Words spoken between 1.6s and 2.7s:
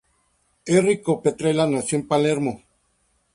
nació en Palermo.